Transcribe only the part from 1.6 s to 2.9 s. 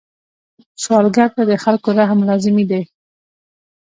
خلکو رحم لازمي دی